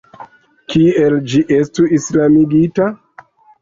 [0.73, 2.93] Kiel ĝi estu islamigita?